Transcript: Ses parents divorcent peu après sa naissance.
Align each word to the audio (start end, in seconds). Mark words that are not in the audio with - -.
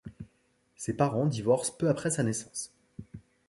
Ses 0.77 0.93
parents 0.97 1.27
divorcent 1.27 1.77
peu 1.77 1.87
après 1.87 2.09
sa 2.09 2.23
naissance. 2.23 2.73